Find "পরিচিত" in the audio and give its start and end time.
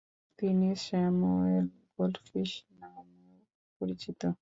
3.81-4.21